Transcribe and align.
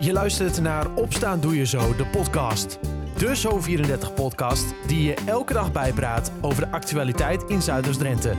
Je 0.00 0.12
luistert 0.12 0.60
naar 0.60 0.94
Opstaan 0.94 1.40
Doe 1.40 1.56
Je 1.56 1.66
Zo, 1.66 1.96
de 1.96 2.06
podcast. 2.06 2.78
De 3.16 3.36
Zo34-podcast 3.36 4.74
die 4.86 5.02
je 5.02 5.14
elke 5.26 5.52
dag 5.52 5.72
bijpraat 5.72 6.32
over 6.40 6.64
de 6.64 6.70
actualiteit 6.70 7.42
in 7.42 7.62
Zuiders-Drenthe. 7.62 8.34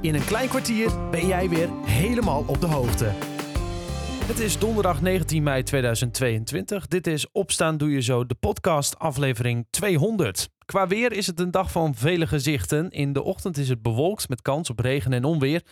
In 0.00 0.14
een 0.14 0.24
klein 0.24 0.48
kwartier 0.48 1.10
ben 1.10 1.26
jij 1.26 1.48
weer 1.48 1.68
helemaal 1.84 2.44
op 2.46 2.60
de 2.60 2.66
hoogte. 2.66 3.04
Het 4.24 4.38
is 4.38 4.58
donderdag 4.58 5.00
19 5.00 5.42
mei 5.42 5.62
2022. 5.62 6.86
Dit 6.86 7.06
is 7.06 7.30
Opstaan 7.32 7.76
Doe 7.76 7.90
Je 7.90 8.00
Zo, 8.00 8.26
de 8.26 8.34
podcast 8.34 8.98
aflevering 8.98 9.66
200. 9.70 10.48
Qua 10.64 10.86
weer 10.86 11.12
is 11.12 11.26
het 11.26 11.40
een 11.40 11.50
dag 11.50 11.72
van 11.72 11.94
vele 11.94 12.26
gezichten. 12.26 12.90
In 12.90 13.12
de 13.12 13.22
ochtend 13.22 13.56
is 13.56 13.68
het 13.68 13.82
bewolkt 13.82 14.28
met 14.28 14.42
kans 14.42 14.70
op 14.70 14.78
regen 14.78 15.12
en 15.12 15.24
onweer. 15.24 15.62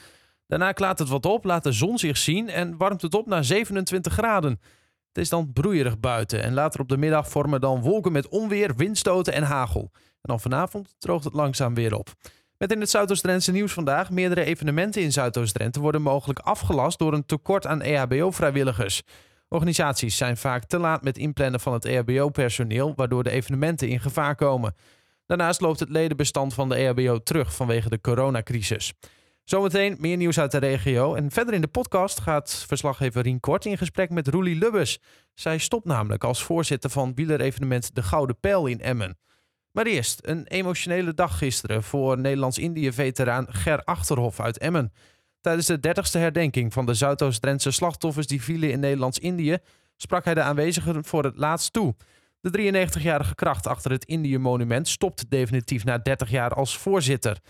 Daarna 0.46 0.72
klaart 0.72 0.98
het 0.98 1.08
wat 1.08 1.26
op, 1.26 1.44
laat 1.44 1.64
de 1.64 1.72
zon 1.72 1.98
zich 1.98 2.16
zien 2.16 2.48
en 2.48 2.76
warmt 2.76 3.02
het 3.02 3.14
op 3.14 3.26
naar 3.26 3.44
27 3.44 4.12
graden. 4.12 4.60
Het 5.12 5.22
is 5.22 5.28
dan 5.28 5.52
broeierig 5.52 6.00
buiten 6.00 6.42
en 6.42 6.54
later 6.54 6.80
op 6.80 6.88
de 6.88 6.96
middag 6.96 7.28
vormen 7.28 7.60
dan 7.60 7.80
wolken 7.80 8.12
met 8.12 8.28
onweer, 8.28 8.76
windstoten 8.76 9.32
en 9.32 9.42
hagel. 9.42 9.90
En 9.92 10.20
dan 10.22 10.40
vanavond 10.40 10.94
droogt 10.98 11.24
het 11.24 11.34
langzaam 11.34 11.74
weer 11.74 11.94
op. 11.94 12.08
Met 12.58 12.72
in 12.72 12.80
het 12.80 12.90
Zuidoost-Drentse 12.90 13.52
nieuws 13.52 13.72
vandaag. 13.72 14.10
Meerdere 14.10 14.44
evenementen 14.44 15.02
in 15.02 15.12
Zuidoost-Drenthe 15.12 15.80
worden 15.80 16.02
mogelijk 16.02 16.38
afgelast 16.38 16.98
door 16.98 17.12
een 17.12 17.26
tekort 17.26 17.66
aan 17.66 17.82
EHBO-vrijwilligers. 17.82 19.02
Organisaties 19.48 20.16
zijn 20.16 20.36
vaak 20.36 20.64
te 20.64 20.78
laat 20.78 21.02
met 21.02 21.18
inplannen 21.18 21.60
van 21.60 21.72
het 21.72 21.84
EHBO-personeel, 21.84 22.92
waardoor 22.96 23.22
de 23.22 23.30
evenementen 23.30 23.88
in 23.88 24.00
gevaar 24.00 24.34
komen. 24.34 24.74
Daarnaast 25.26 25.60
loopt 25.60 25.80
het 25.80 25.88
ledenbestand 25.88 26.54
van 26.54 26.68
de 26.68 26.74
EHBO 26.74 27.22
terug 27.22 27.54
vanwege 27.54 27.88
de 27.88 28.00
coronacrisis. 28.00 28.92
Zometeen 29.50 29.96
meer 29.98 30.16
nieuws 30.16 30.38
uit 30.38 30.50
de 30.50 30.58
regio. 30.58 31.14
En 31.14 31.30
verder 31.30 31.54
in 31.54 31.60
de 31.60 31.66
podcast 31.66 32.20
gaat 32.20 32.64
verslaggever 32.66 33.22
Rien 33.22 33.40
Kort 33.40 33.64
in 33.64 33.78
gesprek 33.78 34.10
met 34.10 34.28
Roelie 34.28 34.56
Lubbers. 34.56 34.98
Zij 35.34 35.58
stopt 35.58 35.84
namelijk 35.84 36.24
als 36.24 36.42
voorzitter 36.42 36.90
van 36.90 37.14
wielerevenement 37.14 37.94
De 37.94 38.02
Gouden 38.02 38.40
Pijl 38.40 38.66
in 38.66 38.80
Emmen. 38.80 39.18
Maar 39.72 39.86
eerst 39.86 40.20
een 40.22 40.46
emotionele 40.46 41.14
dag 41.14 41.38
gisteren 41.38 41.82
voor 41.82 42.18
Nederlands-Indië-veteraan 42.18 43.46
Ger 43.48 43.84
Achterhof 43.84 44.40
uit 44.40 44.58
Emmen. 44.58 44.92
Tijdens 45.40 45.66
de 45.66 45.78
30ste 45.78 46.20
herdenking 46.20 46.72
van 46.72 46.86
de 46.86 46.94
Zuidoost-Drentse 46.94 47.70
slachtoffers 47.70 48.26
die 48.26 48.42
vielen 48.42 48.70
in 48.70 48.80
Nederlands-Indië 48.80 49.58
sprak 49.96 50.24
hij 50.24 50.34
de 50.34 50.42
aanwezigen 50.42 51.04
voor 51.04 51.24
het 51.24 51.36
laatst 51.36 51.72
toe. 51.72 51.94
De 52.40 52.72
93-jarige 52.72 53.34
kracht 53.34 53.66
achter 53.66 53.90
het 53.90 54.04
Indië-monument 54.04 54.88
stopt 54.88 55.30
definitief 55.30 55.84
na 55.84 55.98
30 55.98 56.30
jaar 56.30 56.54
als 56.54 56.78
voorzitter. 56.78 57.40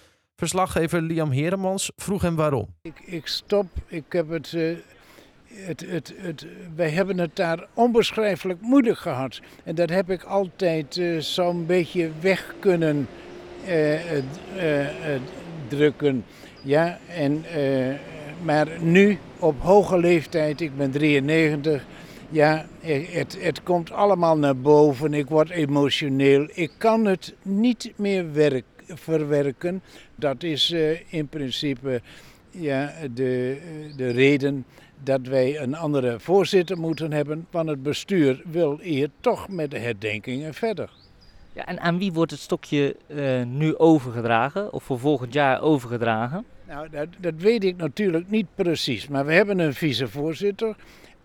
Verslaggever 0.41 1.03
Liam 1.03 1.31
Heremans 1.31 1.93
vroeg 1.97 2.23
hem 2.23 2.37
waarom. 2.37 2.67
Ik, 2.83 3.01
ik 3.05 3.27
stop, 3.27 3.67
ik 3.87 4.05
heb 4.09 4.31
het, 4.31 4.53
uh, 4.53 4.77
het, 5.53 5.81
het, 5.87 6.15
het, 6.17 6.47
wij 6.75 6.91
hebben 6.91 7.19
het 7.19 7.37
daar 7.37 7.67
onbeschrijfelijk 7.75 8.61
moeilijk 8.61 8.99
gehad. 8.99 9.41
En 9.65 9.75
dat 9.75 9.91
heb 9.91 10.11
ik 10.11 10.23
altijd 10.23 10.97
uh, 10.97 11.19
zo'n 11.21 11.67
beetje 11.67 12.11
weg 12.21 12.55
kunnen 12.59 13.09
uh, 13.69 14.01
drukken. 15.69 16.25
Ja, 16.63 16.99
en, 17.17 17.45
maar 18.43 18.69
nu 18.81 19.19
op 19.39 19.61
hoge 19.61 19.99
leeftijd, 19.99 20.61
ik 20.61 20.77
ben 20.77 20.91
93, 20.91 21.85
ja, 22.29 22.67
het, 22.81 23.37
het 23.41 23.63
komt 23.63 23.93
allemaal 23.93 24.39
naar 24.39 24.57
boven. 24.57 25.15
Ik 25.15 25.29
word 25.29 25.51
emotioneel. 25.51 26.49
Ik 26.53 26.73
kan 26.79 27.05
het 27.05 27.35
niet 27.43 27.93
meer 27.97 28.33
werken 28.33 28.80
verwerken. 28.95 29.83
Dat 30.15 30.43
is 30.43 30.71
uh, 30.71 31.13
in 31.13 31.29
principe 31.29 32.01
ja, 32.51 32.93
de, 33.15 33.61
de 33.97 34.11
reden 34.11 34.65
dat 35.03 35.21
wij 35.21 35.61
een 35.61 35.75
andere 35.75 36.21
voorzitter 36.21 36.79
moeten 36.79 37.13
hebben. 37.13 37.47
Want 37.51 37.69
het 37.69 37.83
bestuur 37.83 38.43
wil 38.45 38.79
hier 38.79 39.11
toch 39.21 39.49
met 39.49 39.71
de 39.71 39.79
herdenkingen 39.79 40.55
verder. 40.55 40.91
Ja, 41.53 41.67
en 41.67 41.81
aan 41.81 41.99
wie 41.99 42.13
wordt 42.13 42.31
het 42.31 42.41
stokje 42.41 42.97
uh, 43.07 43.43
nu 43.43 43.77
overgedragen 43.77 44.73
of 44.73 44.83
voor 44.83 44.99
volgend 44.99 45.33
jaar 45.33 45.63
overgedragen? 45.63 46.45
Nou, 46.67 46.89
dat, 46.91 47.09
dat, 47.19 47.35
weet 47.37 47.65
ik 47.65 47.77
natuurlijk 47.77 48.31
niet 48.31 48.47
precies. 48.55 49.09
Maar 49.09 49.27
we 49.27 49.33
hebben 49.33 49.59
een 49.59 49.75
vicevoorzitter. 49.75 50.77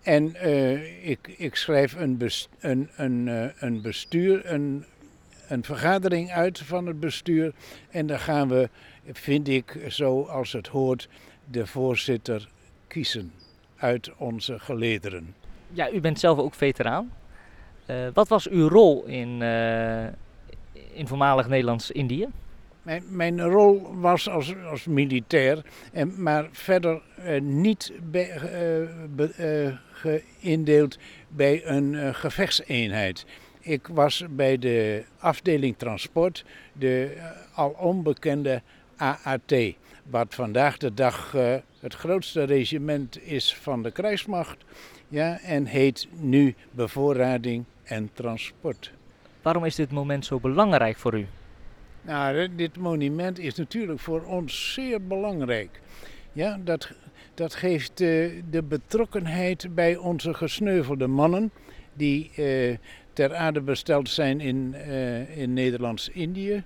En 0.02 0.36
uh, 0.44 1.08
ik, 1.08 1.34
ik 1.36 1.56
schrijf 1.56 1.94
een, 1.94 2.16
best, 2.16 2.48
een, 2.58 2.88
een, 2.96 3.52
een 3.58 3.80
bestuur, 3.82 4.52
een 4.52 4.84
een 5.48 5.64
vergadering 5.64 6.30
uit 6.30 6.58
van 6.58 6.86
het 6.86 7.00
bestuur. 7.00 7.52
En 7.90 8.06
dan 8.06 8.18
gaan 8.18 8.48
we, 8.48 8.68
vind 9.12 9.48
ik, 9.48 9.78
zoals 9.88 10.52
het 10.52 10.66
hoort, 10.66 11.08
de 11.50 11.66
voorzitter 11.66 12.48
kiezen 12.88 13.32
uit 13.76 14.10
onze 14.16 14.58
gelederen. 14.58 15.34
Ja, 15.72 15.90
u 15.90 16.00
bent 16.00 16.20
zelf 16.20 16.38
ook 16.38 16.54
veteraan. 16.54 17.12
Uh, 17.90 17.96
wat 18.12 18.28
was 18.28 18.48
uw 18.48 18.68
rol 18.68 19.04
in, 19.04 19.40
uh, 19.40 20.04
in 20.92 21.06
voormalig 21.06 21.48
Nederlands-Indië? 21.48 22.28
Mijn, 22.82 23.04
mijn, 23.08 23.42
rol 23.42 23.94
was 23.94 24.28
als, 24.28 24.54
als 24.70 24.84
militair, 24.84 25.64
en, 25.92 26.22
maar 26.22 26.48
verder 26.52 27.00
uh, 27.18 27.40
niet 27.40 27.92
bij, 28.02 28.40
geïndeeld 29.92 30.98
bij 31.28 31.66
een 31.66 32.14
gevechtseenheid. 32.14 33.26
Ik 33.66 33.86
was 33.86 34.24
bij 34.30 34.58
de 34.58 35.04
afdeling 35.18 35.76
transport, 35.76 36.44
de 36.72 37.16
al 37.54 37.70
onbekende 37.70 38.62
AAT. 38.96 39.54
Wat 40.10 40.34
vandaag 40.34 40.76
de 40.76 40.94
dag 40.94 41.34
uh, 41.34 41.54
het 41.80 41.94
grootste 41.94 42.42
regiment 42.42 43.22
is 43.22 43.54
van 43.54 43.82
de 43.82 43.90
krijgsmacht. 43.90 44.56
Ja, 45.08 45.40
en 45.40 45.64
heet 45.64 46.08
nu 46.10 46.54
bevoorrading 46.70 47.64
en 47.84 48.10
transport. 48.12 48.92
Waarom 49.42 49.64
is 49.64 49.74
dit 49.74 49.90
moment 49.90 50.24
zo 50.24 50.40
belangrijk 50.40 50.96
voor 50.96 51.18
u? 51.18 51.26
Nou, 52.02 52.54
dit 52.54 52.76
monument 52.78 53.38
is 53.38 53.54
natuurlijk 53.54 54.00
voor 54.00 54.22
ons 54.22 54.72
zeer 54.72 55.06
belangrijk. 55.06 55.80
Ja, 56.32 56.58
dat, 56.64 56.92
dat 57.34 57.54
geeft 57.54 58.00
uh, 58.00 58.42
de 58.50 58.62
betrokkenheid 58.62 59.74
bij 59.74 59.96
onze 59.96 60.34
gesneuvelde 60.34 61.06
mannen 61.06 61.50
die 61.94 62.30
uh, 62.36 62.76
ter 63.16 63.34
aarde 63.34 63.60
besteld 63.60 64.08
zijn 64.08 64.40
in, 64.40 64.74
uh, 64.74 65.38
in 65.38 65.52
Nederlands-Indië. 65.52 66.64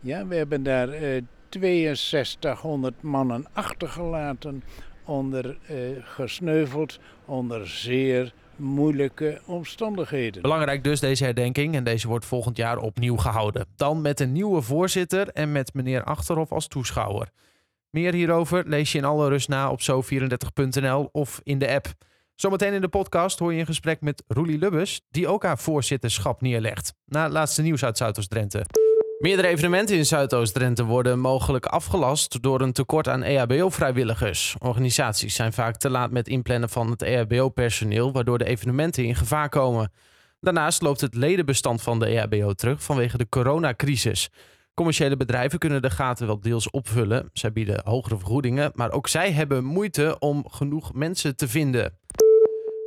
Ja, 0.00 0.26
we 0.26 0.34
hebben 0.34 0.62
daar 0.62 0.88
uh, 1.02 1.94
6200 1.94 3.02
mannen 3.02 3.46
achtergelaten, 3.52 4.62
onder, 5.04 5.58
uh, 5.70 5.76
gesneuveld 6.00 6.98
onder 7.24 7.68
zeer 7.68 8.32
moeilijke 8.56 9.40
omstandigheden. 9.46 10.42
Belangrijk 10.42 10.84
dus 10.84 11.00
deze 11.00 11.24
herdenking 11.24 11.74
en 11.74 11.84
deze 11.84 12.08
wordt 12.08 12.24
volgend 12.24 12.56
jaar 12.56 12.78
opnieuw 12.78 13.16
gehouden. 13.16 13.66
Dan 13.76 14.00
met 14.00 14.20
een 14.20 14.32
nieuwe 14.32 14.62
voorzitter 14.62 15.28
en 15.28 15.52
met 15.52 15.74
meneer 15.74 16.04
Achterhof 16.04 16.52
als 16.52 16.66
toeschouwer. 16.66 17.28
Meer 17.90 18.14
hierover 18.14 18.64
lees 18.66 18.92
je 18.92 18.98
in 18.98 19.04
alle 19.04 19.28
rust 19.28 19.48
na 19.48 19.70
op 19.70 19.80
zo34.nl 19.80 21.08
of 21.12 21.40
in 21.42 21.58
de 21.58 21.68
app. 21.68 21.86
Zometeen 22.42 22.72
in 22.72 22.80
de 22.80 22.88
podcast 22.88 23.38
hoor 23.38 23.52
je 23.52 23.60
een 23.60 23.66
gesprek 23.66 24.00
met 24.00 24.24
Roelie 24.26 24.58
Lubbers, 24.58 25.00
die 25.10 25.28
ook 25.28 25.42
haar 25.42 25.58
voorzitterschap 25.58 26.40
neerlegt. 26.40 26.94
Na 27.06 27.22
het 27.22 27.32
laatste 27.32 27.62
nieuws 27.62 27.84
uit 27.84 27.96
Zuidoost-Drenthe. 27.96 28.64
Meerdere 29.18 29.48
evenementen 29.48 29.96
in 29.96 30.06
Zuidoost-Drenthe 30.06 30.84
worden 30.84 31.18
mogelijk 31.18 31.66
afgelast 31.66 32.42
door 32.42 32.60
een 32.60 32.72
tekort 32.72 33.08
aan 33.08 33.22
EHBO-vrijwilligers. 33.22 34.54
Organisaties 34.58 35.34
zijn 35.34 35.52
vaak 35.52 35.76
te 35.76 35.90
laat 35.90 36.10
met 36.10 36.28
inplannen 36.28 36.68
van 36.68 36.90
het 36.90 37.02
EHBO-personeel, 37.02 38.12
waardoor 38.12 38.38
de 38.38 38.44
evenementen 38.44 39.04
in 39.04 39.14
gevaar 39.14 39.48
komen. 39.48 39.92
Daarnaast 40.40 40.82
loopt 40.82 41.00
het 41.00 41.14
ledenbestand 41.14 41.82
van 41.82 41.98
de 41.98 42.06
EHBO 42.06 42.52
terug 42.52 42.82
vanwege 42.82 43.18
de 43.18 43.28
coronacrisis. 43.28 44.30
Commerciële 44.74 45.16
bedrijven 45.16 45.58
kunnen 45.58 45.82
de 45.82 45.90
gaten 45.90 46.26
wel 46.26 46.40
deels 46.40 46.70
opvullen. 46.70 47.30
Zij 47.32 47.52
bieden 47.52 47.80
hogere 47.84 48.18
vergoedingen, 48.18 48.70
maar 48.74 48.92
ook 48.92 49.08
zij 49.08 49.32
hebben 49.32 49.64
moeite 49.64 50.18
om 50.18 50.48
genoeg 50.48 50.92
mensen 50.94 51.36
te 51.36 51.48
vinden. 51.48 51.98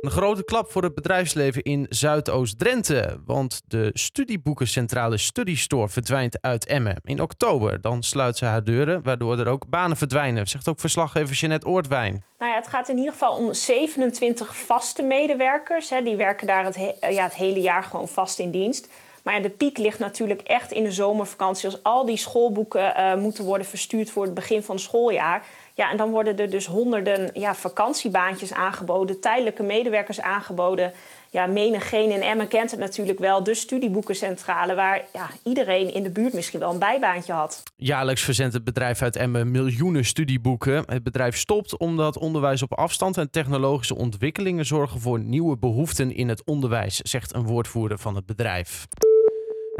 Een 0.06 0.12
grote 0.12 0.44
klap 0.44 0.70
voor 0.70 0.82
het 0.82 0.94
bedrijfsleven 0.94 1.62
in 1.62 1.86
Zuidoost-Drenthe. 1.88 3.20
Want 3.24 3.62
de 3.66 3.90
studieboekencentrale 3.92 5.16
Study 5.16 5.56
Store 5.56 5.88
verdwijnt 5.88 6.42
uit 6.42 6.66
Emmen. 6.66 7.00
In 7.04 7.22
oktober 7.22 7.80
dan 7.80 8.02
sluit 8.02 8.36
ze 8.36 8.44
haar 8.44 8.64
deuren, 8.64 9.02
waardoor 9.02 9.38
er 9.38 9.48
ook 9.48 9.68
banen 9.68 9.96
verdwijnen. 9.96 10.46
Zegt 10.46 10.68
ook 10.68 10.80
verslaggever 10.80 11.36
Jeanette 11.36 11.66
Oortwijn. 11.66 12.24
Nou 12.38 12.50
ja, 12.50 12.56
het 12.56 12.66
gaat 12.66 12.88
in 12.88 12.96
ieder 12.96 13.12
geval 13.12 13.36
om 13.36 13.54
27 13.54 14.56
vaste 14.56 15.02
medewerkers. 15.02 15.90
Hè. 15.90 16.02
Die 16.02 16.16
werken 16.16 16.46
daar 16.46 16.64
het, 16.64 16.76
he 16.76 17.08
ja, 17.08 17.22
het 17.22 17.34
hele 17.34 17.60
jaar 17.60 17.82
gewoon 17.82 18.08
vast 18.08 18.38
in 18.38 18.50
dienst. 18.50 18.88
Maar 19.22 19.42
de 19.42 19.50
piek 19.50 19.78
ligt 19.78 19.98
natuurlijk 19.98 20.40
echt 20.40 20.72
in 20.72 20.84
de 20.84 20.92
zomervakantie. 20.92 21.68
Als 21.68 21.82
al 21.82 22.04
die 22.04 22.16
schoolboeken 22.16 22.94
uh, 22.96 23.14
moeten 23.14 23.44
worden 23.44 23.66
verstuurd 23.66 24.10
voor 24.10 24.24
het 24.24 24.34
begin 24.34 24.62
van 24.62 24.74
het 24.74 24.84
schooljaar 24.84 25.46
Ja, 25.76 25.90
en 25.90 25.96
dan 25.96 26.10
worden 26.10 26.38
er 26.38 26.50
dus 26.50 26.66
honderden 26.66 27.30
ja, 27.32 27.54
vakantiebaantjes 27.54 28.52
aangeboden, 28.52 29.20
tijdelijke 29.20 29.62
medewerkers 29.62 30.20
aangeboden. 30.20 30.92
Ja, 31.30 31.46
menigeen 31.46 32.10
in 32.10 32.22
Emmen 32.22 32.48
kent 32.48 32.70
het 32.70 32.80
natuurlijk 32.80 33.18
wel, 33.18 33.42
de 33.42 33.54
studieboekencentrale, 33.54 34.74
waar 34.74 35.04
ja, 35.12 35.28
iedereen 35.42 35.94
in 35.94 36.02
de 36.02 36.10
buurt 36.10 36.32
misschien 36.32 36.60
wel 36.60 36.72
een 36.72 36.78
bijbaantje 36.78 37.32
had. 37.32 37.62
Jaarlijks 37.76 38.22
verzendt 38.22 38.54
het 38.54 38.64
bedrijf 38.64 39.02
uit 39.02 39.16
Emmen 39.16 39.50
miljoenen 39.50 40.04
studieboeken. 40.04 40.82
Het 40.86 41.02
bedrijf 41.02 41.36
stopt 41.36 41.78
omdat 41.78 42.18
onderwijs 42.18 42.62
op 42.62 42.74
afstand 42.74 43.16
en 43.16 43.30
technologische 43.30 43.96
ontwikkelingen 43.96 44.66
zorgen 44.66 45.00
voor 45.00 45.20
nieuwe 45.20 45.58
behoeften 45.58 46.14
in 46.14 46.28
het 46.28 46.44
onderwijs, 46.44 46.96
zegt 46.96 47.34
een 47.34 47.46
woordvoerder 47.46 47.98
van 47.98 48.14
het 48.14 48.26
bedrijf. 48.26 48.86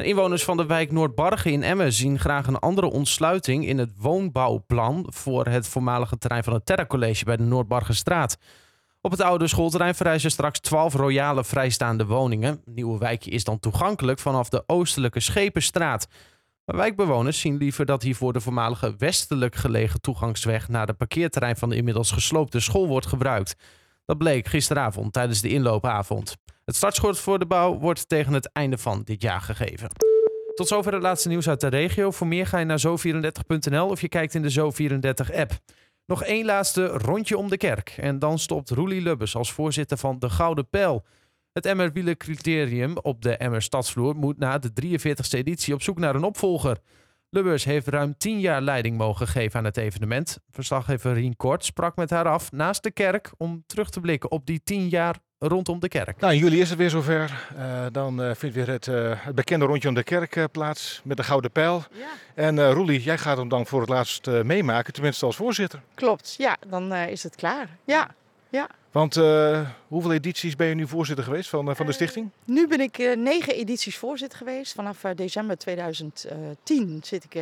Inwoners 0.05 0.45
van 0.45 0.57
de 0.57 0.67
wijk 0.67 0.93
Noordbargen 0.93 1.53
in 1.53 1.63
Emmen 1.63 1.93
zien 1.93 2.19
graag 2.19 2.47
een 2.47 2.59
andere 2.59 2.91
ontsluiting 2.91 3.67
in 3.67 3.79
het 3.79 3.93
woonbouwplan 3.97 5.07
voor 5.09 5.47
het 5.47 5.69
voormalige 5.69 6.19
terrein 6.19 6.45
van 6.45 6.53
het 6.53 6.67
Terra 6.67 6.87
College 6.87 7.25
bij 7.25 7.37
de 7.37 7.43
Noordbargenstraat. 7.43 8.39
Op 9.01 9.11
het 9.11 9.21
oude 9.21 9.47
schoolterrein 9.47 9.95
verrijzen 9.95 10.31
straks 10.31 10.61
12 10.61 10.95
royale 10.95 11.45
vrijstaande 11.45 12.07
woningen. 12.07 12.51
Het 12.65 12.75
nieuwe 12.75 12.99
wijkje 12.99 13.31
is 13.31 13.45
dan 13.45 13.59
toegankelijk 13.59 14.19
vanaf 14.19 14.49
de 14.49 14.63
oostelijke 14.67 15.21
Schepenstraat. 15.21 16.09
Maar 16.65 16.77
wijkbewoners 16.77 17.41
zien 17.41 17.57
liever 17.57 17.87
dat 17.87 18.03
hiervoor 18.03 18.33
de 18.33 18.41
voormalige 18.41 18.95
westelijk 18.99 19.55
gelegen 19.55 20.01
toegangsweg 20.01 20.69
naar 20.69 20.87
het 20.87 20.97
parkeerterrein 20.97 21.57
van 21.57 21.69
de 21.69 21.77
inmiddels 21.77 22.11
gesloopte 22.11 22.61
school 22.61 22.87
wordt 22.87 23.07
gebruikt. 23.07 23.57
Dat 24.05 24.19
bleek 24.19 24.47
gisteravond 24.47 25.13
tijdens 25.13 25.41
de 25.41 25.49
inloopavond. 25.49 26.37
Het 26.67 26.77
startschot 26.77 27.19
voor 27.19 27.39
de 27.39 27.47
bouw 27.47 27.79
wordt 27.79 28.09
tegen 28.09 28.33
het 28.33 28.53
einde 28.53 28.79
van 28.79 29.03
dit 29.05 29.23
jaar 29.23 29.41
gegeven. 29.41 29.89
Tot 30.55 30.69
zover 30.69 30.93
het 30.93 31.03
laatste 31.03 31.29
nieuws 31.29 31.49
uit 31.49 31.61
de 31.61 31.67
regio. 31.67 32.11
Voor 32.11 32.27
meer 32.27 32.47
ga 32.47 32.59
je 32.59 32.65
naar 32.65 32.81
zo34.nl 32.87 33.87
of 33.89 34.01
je 34.01 34.09
kijkt 34.09 34.35
in 34.35 34.43
de 34.43 34.53
Zo34-app. 34.53 35.53
Nog 36.07 36.23
één 36.25 36.45
laatste 36.45 36.87
rondje 36.87 37.37
om 37.37 37.49
de 37.49 37.57
kerk. 37.57 37.95
En 37.97 38.19
dan 38.19 38.39
stopt 38.39 38.71
Roelie 38.71 39.01
Lubbers 39.01 39.37
als 39.37 39.53
voorzitter 39.53 39.97
van 39.97 40.19
de 40.19 40.31
Gouden 40.31 40.69
Pijl. 40.69 41.05
Het 41.53 41.67
Emmer 41.67 42.17
criterium 42.17 42.97
op 42.97 43.23
de 43.23 43.37
Emmer 43.37 43.63
Stadsvloer 43.63 44.17
moet 44.17 44.39
na 44.39 44.59
de 44.59 44.71
43e 44.71 45.39
editie 45.39 45.75
op 45.75 45.83
zoek 45.83 45.99
naar 45.99 46.15
een 46.15 46.25
opvolger. 46.25 46.79
Lubbers 47.31 47.65
heeft 47.65 47.89
ruim 47.89 48.17
10 48.17 48.41
jaar 48.41 48.63
leiding 48.63 48.97
mogen 48.97 49.29
geven 49.29 49.59
aan 49.59 49.65
het 49.65 49.77
evenement. 49.77 50.39
Verslaggever 50.51 51.13
Rien 51.13 51.37
Kort 51.37 51.65
sprak 51.65 51.97
met 51.97 52.11
haar 52.11 52.29
af 52.29 52.53
naast 52.53 52.83
de 52.83 52.91
kerk 52.91 53.33
om 53.37 53.65
terug 53.67 53.91
te 53.91 54.01
blikken 54.01 54.31
op 54.31 54.47
die 54.47 54.63
10 54.63 54.89
jaar 54.89 55.25
rondom 55.39 55.81
de 55.81 55.89
kerk. 55.89 56.21
Nou, 56.21 56.33
in 56.33 56.39
juli 56.39 56.61
is 56.61 56.69
het 56.69 56.79
weer 56.79 56.91
zover. 56.91 57.47
Uh, 57.57 57.87
dan 57.93 58.23
uh, 58.23 58.35
vindt 58.35 58.57
weer 58.57 58.69
het, 58.69 58.87
uh, 58.87 59.13
het, 59.17 59.35
bekende 59.35 59.65
rondje 59.65 59.89
om 59.89 59.95
de 59.95 60.03
kerk 60.03 60.47
plaats 60.53 61.01
met 61.05 61.17
de 61.17 61.23
Gouden 61.23 61.51
Pijl. 61.51 61.85
Ja. 61.93 62.09
En 62.35 62.71
Roelie, 62.73 63.03
jij 63.03 63.19
gaat 63.19 63.37
hem 63.37 63.49
dan 63.49 63.67
voor 63.67 63.81
het 63.81 63.89
laatst 63.89 64.27
meemaken, 64.27 64.93
tenminste 64.93 65.27
als 65.27 65.37
voorzitter. 65.37 65.81
Klopt, 65.95 66.35
ja, 66.39 66.57
dan 66.67 66.95
is 66.95 67.23
het 67.23 67.37
klaar. 67.37 67.69
Ja, 67.85 68.15
ja. 68.49 68.69
Want 68.91 69.15
hoeveel 69.89 70.13
edities 70.13 70.57
ben 70.57 70.67
je 70.67 70.75
nu 70.75 70.89
voorzitter 70.89 71.25
geweest 71.25 71.49
van, 71.49 71.77
van 71.77 71.87
de 71.87 71.93
stichting? 71.93 72.31
nu 72.45 72.69
ben 72.69 72.81
ik 72.81 72.99
negen 73.17 73.55
edities 73.55 73.97
voorzitter 73.97 74.39
geweest. 74.39 74.73
Vanaf 74.73 75.01
december 75.15 75.59
2010 75.59 77.01
zit 77.03 77.25
ik 77.25 77.35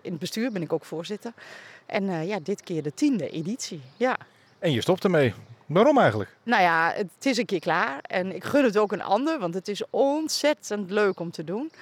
in 0.00 0.10
het 0.10 0.18
bestuur, 0.18 0.52
ben 0.52 0.62
ik 0.62 0.72
ook 0.72 0.84
voorzitter. 0.84 1.32
En 1.86 2.26
ja, 2.26 2.38
dit 2.42 2.62
keer 2.62 2.82
de 2.82 2.94
tiende 2.94 3.30
editie, 3.30 3.80
ja. 3.96 4.16
En 4.58 4.72
je 4.72 4.80
stopt 4.80 5.04
ermee. 5.04 5.34
Waarom 5.72 5.98
eigenlijk? 5.98 6.30
Nou 6.42 6.62
ja, 6.62 6.92
het 6.94 7.26
is 7.26 7.36
een 7.36 7.46
keer 7.46 7.60
klaar. 7.60 7.98
En 8.02 8.34
ik 8.34 8.44
gun 8.44 8.64
het 8.64 8.78
ook 8.78 8.92
een 8.92 9.02
ander, 9.02 9.38
want 9.38 9.54
het 9.54 9.68
is 9.68 9.82
ontzettend 9.90 10.90
leuk 10.90 11.20
om 11.20 11.30
te 11.30 11.44
doen. 11.44 11.72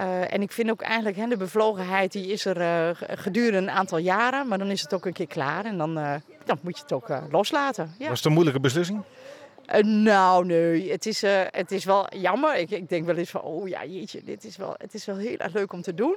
Uh, 0.00 0.32
en 0.32 0.42
ik 0.42 0.52
vind 0.52 0.70
ook 0.70 0.80
eigenlijk 0.80 1.16
hè, 1.16 1.26
de 1.26 1.36
bevlogenheid, 1.36 2.12
die 2.12 2.26
is 2.26 2.44
er 2.44 2.60
uh, 2.60 2.90
gedurende 3.18 3.58
een 3.58 3.70
aantal 3.70 3.98
jaren. 3.98 4.48
Maar 4.48 4.58
dan 4.58 4.70
is 4.70 4.82
het 4.82 4.94
ook 4.94 5.06
een 5.06 5.12
keer 5.12 5.26
klaar 5.26 5.64
en 5.64 5.78
dan, 5.78 5.98
uh, 5.98 6.14
dan 6.44 6.58
moet 6.60 6.76
je 6.76 6.82
het 6.82 6.92
ook 6.92 7.08
loslaten. 7.30 7.94
Ja. 7.98 8.08
Was 8.08 8.16
het 8.16 8.26
een 8.26 8.32
moeilijke 8.32 8.60
beslissing? 8.60 9.02
nou, 9.82 10.46
nee. 10.46 10.90
Het 10.90 11.06
is, 11.06 11.22
het 11.50 11.70
is 11.70 11.84
wel 11.84 12.14
jammer. 12.16 12.56
Ik, 12.56 12.70
ik 12.70 12.88
denk 12.88 13.06
wel 13.06 13.16
eens 13.16 13.30
van, 13.30 13.40
oh 13.40 13.68
ja, 13.68 13.84
jeetje, 13.84 14.22
dit 14.24 14.44
is 14.44 14.56
wel, 14.56 14.74
het 14.78 14.94
is 14.94 15.04
wel 15.04 15.16
heel 15.16 15.36
erg 15.36 15.52
leuk 15.52 15.72
om 15.72 15.82
te 15.82 15.94
doen. 15.94 16.16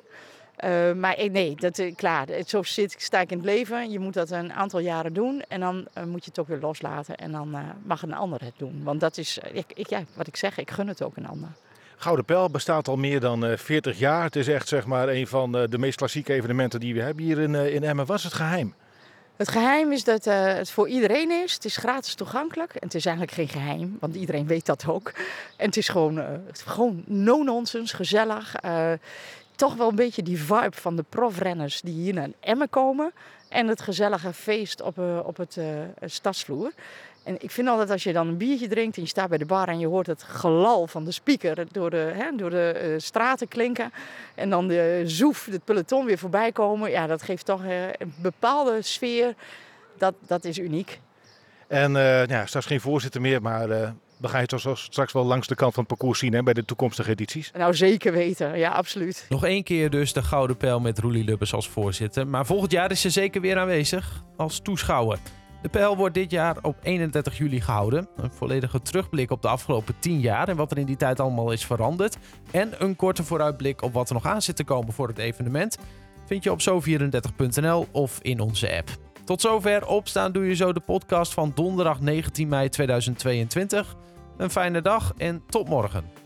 Uh, 0.60 0.94
maar 0.94 1.18
nee, 1.32 1.56
dat, 1.56 1.78
uh, 1.78 1.96
klaar, 1.96 2.28
zo 2.46 2.64
zit, 2.64 2.96
sta 2.98 3.20
ik 3.20 3.32
in 3.32 3.38
het 3.38 3.46
leven. 3.46 3.92
Je 3.92 4.00
moet 4.00 4.14
dat 4.14 4.32
een 4.32 4.54
aantal 4.54 4.80
jaren 4.80 5.14
doen 5.14 5.44
en 5.48 5.60
dan 5.60 5.88
uh, 5.98 6.04
moet 6.04 6.24
je 6.24 6.30
het 6.30 6.40
ook 6.40 6.48
weer 6.48 6.60
loslaten. 6.60 7.16
En 7.16 7.32
dan 7.32 7.56
mag 7.84 8.02
een 8.02 8.14
ander 8.14 8.42
het 8.42 8.54
doen. 8.58 8.82
Want 8.84 9.00
dat 9.00 9.18
is, 9.18 9.40
ik, 9.52 9.66
ik, 9.74 9.88
ja, 9.88 10.04
wat 10.14 10.28
ik 10.28 10.36
zeg, 10.36 10.58
ik 10.58 10.72
gun 10.72 10.88
het 10.88 11.04
ook 11.04 11.18
een 11.18 11.28
ander. 11.28 11.50
Gouden 11.96 12.26
Pijl 12.26 12.50
bestaat 12.50 12.88
al 12.88 12.96
meer 12.96 13.20
dan 13.20 13.58
40 13.58 14.00
jaar. 14.00 14.24
Het 14.24 14.36
is 14.36 14.48
echt 14.48 14.68
zeg 14.68 14.86
maar, 14.86 15.08
een 15.08 15.28
van 15.28 15.52
de 15.52 15.78
meest 15.78 15.98
klassieke 15.98 16.34
evenementen 16.34 16.80
die 16.80 16.94
we 16.94 17.02
hebben 17.02 17.24
hier 17.24 17.40
in, 17.40 17.56
in 17.56 17.84
Emmen. 17.84 18.06
Wat 18.06 18.18
is 18.18 18.24
het 18.24 18.34
geheim? 18.34 18.74
Het 19.36 19.50
geheim 19.50 19.92
is 19.92 20.04
dat 20.04 20.26
het 20.26 20.70
voor 20.70 20.88
iedereen 20.88 21.32
is. 21.32 21.54
Het 21.54 21.66
is 21.66 21.78
gratis 21.78 22.14
toegankelijk. 22.14 22.74
En 22.74 22.88
het 22.88 22.96
is 22.96 23.06
eigenlijk 23.06 23.36
geen 23.36 23.48
geheim, 23.48 23.98
want 24.00 24.16
iedereen 24.16 24.48
weet 24.48 24.66
dat 24.66 24.88
ook. 24.88 25.12
En 25.58 25.66
het 25.66 25.78
is 25.78 25.88
gewoon, 25.88 26.42
gewoon 26.54 27.04
no-nonsense, 27.06 27.96
gezellig 27.96 28.56
toch 29.56 29.76
wel 29.76 29.90
een 29.90 29.96
beetje 29.96 30.24
die 30.24 30.44
vibe 30.44 30.76
van 30.76 30.96
de 30.96 31.06
profrenners 31.10 31.82
die 31.82 31.94
hier 31.94 32.14
naar 32.14 32.30
Emmen 32.40 32.70
komen. 32.70 33.12
En 33.50 33.68
het 33.68 33.82
gezellige 33.82 34.34
feest 34.34 34.82
op, 34.82 35.00
uh, 35.00 35.20
op 35.24 35.38
het 35.38 35.56
uh, 35.56 35.66
stadsvloer. 36.06 36.72
En 37.24 37.36
ik 37.40 37.52
vind 37.52 37.68
altijd 37.68 37.90
als 37.90 38.04
je 38.04 38.14
dan 38.14 38.28
een 38.28 38.38
biertje 38.38 38.68
drinkt 38.68 38.96
en 38.96 39.02
je 39.02 39.08
staat 39.08 39.30
bij 39.30 39.38
de 39.38 39.46
bar 39.46 39.68
en 39.68 39.80
je 39.80 39.88
hoort 39.88 40.08
het 40.08 40.24
gelal 40.24 40.88
van 40.88 41.06
de 41.06 41.12
speaker 41.12 41.66
door 41.72 41.90
de, 41.90 42.12
hè, 42.16 42.36
door 42.36 42.50
de 42.50 42.82
uh, 42.84 43.00
straten 43.00 43.48
klinken. 43.48 43.92
En 44.36 44.50
dan 44.50 44.68
de 44.68 45.02
zoef, 45.06 45.46
het 45.46 45.64
peloton 45.64 46.06
weer 46.06 46.18
voorbij 46.18 46.52
komen. 46.52 46.92
Ja, 46.92 47.08
dat 47.08 47.22
geeft 47.22 47.46
toch 47.46 47.62
een 47.98 48.14
bepaalde 48.22 48.82
sfeer. 48.82 49.34
Dat, 49.98 50.14
dat 50.28 50.46
is 50.46 50.58
uniek. 50.58 51.00
En 51.68 51.92
ja, 52.28 52.46
straks 52.46 52.66
geen 52.66 52.82
voorzitter 52.82 53.22
meer, 53.22 53.42
maar 53.42 53.94
dan 54.24 54.32
ga 54.32 54.40
je 54.40 54.46
toch 54.46 54.78
straks 54.78 55.14
wel 55.14 55.26
langs 55.26 55.48
de 55.48 55.56
kant 55.56 55.74
van 55.74 55.84
het 55.84 55.98
parcours 55.98 56.20
zien 56.20 56.34
hè, 56.34 56.44
bij 56.44 56.54
de 56.54 56.66
toekomstige 56.66 57.10
edities. 57.10 57.52
Nou, 57.58 57.76
zeker 57.76 58.12
weten. 58.12 58.58
Ja, 58.58 58.72
absoluut. 58.72 59.26
Nog 59.30 59.46
één 59.46 59.64
keer 59.64 59.90
dus 59.90 60.14
de 60.14 60.24
Gouden 60.24 60.58
Pijl 60.58 60.80
met 60.80 61.00
Roelie 61.00 61.24
Lubbers 61.24 61.54
als 61.54 61.70
voorzitter. 61.70 62.28
Maar 62.28 62.46
volgend 62.46 62.72
jaar 62.72 62.92
is 62.92 63.02
ze 63.02 63.10
zeker 63.10 63.42
weer 63.42 63.58
aanwezig 63.58 64.24
als 64.38 64.60
toeschouwer. 64.60 65.20
De 65.62 65.70
pijl 65.70 65.98
wordt 65.98 66.14
dit 66.14 66.32
jaar 66.32 66.58
op 66.62 66.76
31 66.84 67.38
juli 67.38 67.62
gehouden. 67.62 68.08
Een 68.16 68.32
volledige 68.32 68.82
terugblik 68.82 69.32
op 69.32 69.42
de 69.42 69.48
afgelopen 69.48 69.96
10 70.00 70.20
jaar 70.20 70.50
en 70.50 70.56
wat 70.56 70.72
er 70.72 70.78
in 70.78 70.86
die 70.86 70.96
tijd 70.96 71.20
allemaal 71.20 71.52
is 71.52 71.66
veranderd. 71.66 72.18
En 72.52 72.72
een 72.78 72.96
korte 72.96 73.24
vooruitblik 73.24 73.82
op 73.82 73.94
wat 73.94 74.08
er 74.08 74.14
nog 74.14 74.26
aan 74.26 74.42
zit 74.42 74.56
te 74.56 74.64
komen 74.64 74.94
voor 74.94 75.08
het 75.08 75.18
evenement 75.18 75.78
vind 76.26 76.44
je 76.44 76.52
op 76.52 76.62
zo34.nl 76.62 77.88
of 77.92 78.20
in 78.22 78.40
onze 78.40 78.78
app. 78.78 78.90
Tot 79.24 79.42
zover 79.42 79.88
opstaan 79.88 80.32
doe 80.32 80.46
je 80.46 80.56
zo 80.56 80.74
de 80.74 80.80
podcast 80.80 81.34
van 81.34 81.52
donderdag 81.56 82.02
19 82.02 82.48
mei 82.48 82.70
2022. 82.70 83.96
Een 84.38 84.50
fijne 84.50 84.82
dag 84.82 85.14
en 85.18 85.44
tot 85.46 85.70
morgen. 85.70 86.23